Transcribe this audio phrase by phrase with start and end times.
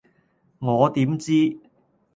[0.57, 1.59] 我點知